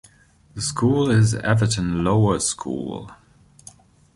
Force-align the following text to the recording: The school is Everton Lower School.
The 0.55 0.63
school 0.63 1.11
is 1.11 1.35
Everton 1.35 2.03
Lower 2.03 2.39
School. 2.39 3.11